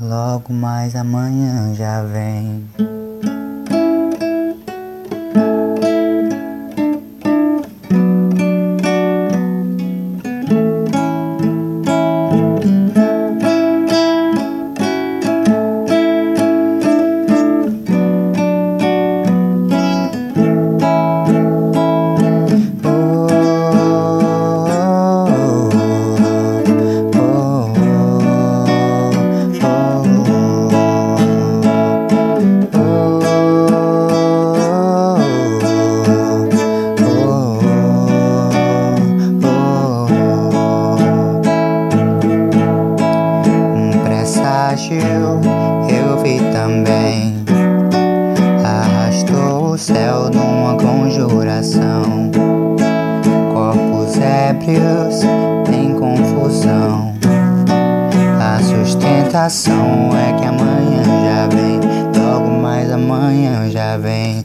[0.00, 2.93] Logo mais amanhã já vem.
[45.04, 45.40] Presságio
[45.88, 47.34] eu vi também.
[48.64, 52.30] Arrastou o céu numa conjuração.
[53.52, 55.22] Corpos ébrios
[55.72, 57.14] em confusão.
[58.40, 61.80] A sustentação é que amanhã já vem.
[62.22, 64.44] Logo mais amanhã já vem.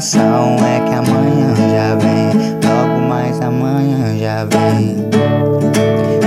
[0.00, 4.96] Sustentação é que amanhã já vem, logo mais amanhã já vem.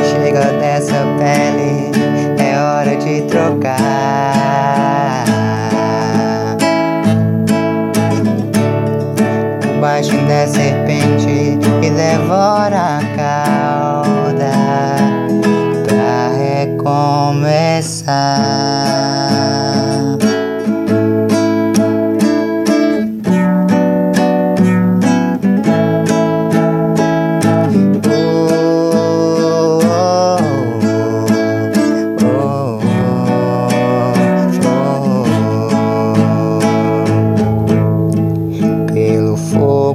[0.03, 1.91] Chega dessa pele,
[2.37, 3.73] é hora de trocar.
[9.75, 12.94] O baixo da serpente e devora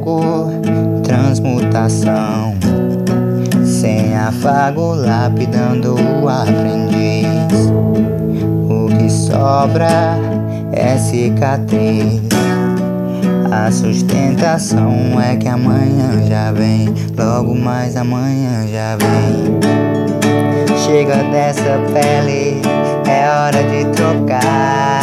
[0.00, 0.20] fogo,
[1.02, 2.54] transmutação.
[3.64, 7.26] Sem afago, lapidando o aprendiz.
[8.68, 10.18] O que sobra
[10.72, 12.20] é cicatriz.
[13.50, 19.58] A sustentação é que amanhã já vem, logo mais amanhã já vem.
[20.78, 22.62] Chega dessa pele,
[23.08, 24.99] é hora de trocar.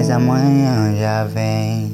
[0.00, 1.89] Mais amanhã já vem.